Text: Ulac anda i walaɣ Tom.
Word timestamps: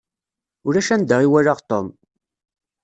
Ulac 0.67 0.89
anda 0.95 1.17
i 1.23 1.27
walaɣ 1.31 1.59
Tom. 1.69 1.87